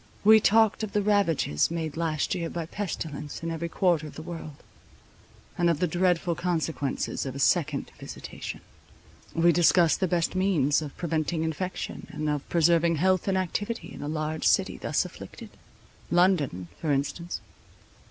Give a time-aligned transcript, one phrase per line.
[0.23, 4.23] We talked of the ravages made last year by pestilence in every quarter of the
[4.23, 4.63] world;
[5.59, 8.61] and of the dreadful consequences of a second visitation.
[9.35, 14.01] We discussed the best means of preventing infection, and of preserving health and activity in
[14.01, 17.39] a large city thus afflicted—London, for instance.